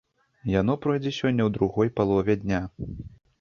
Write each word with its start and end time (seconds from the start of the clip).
Яно 0.51 0.75
пройдзе 0.85 1.11
сёння 1.17 1.41
ў 1.45 1.49
другой 1.59 1.93
палове 2.01 2.33
дня. 2.43 2.63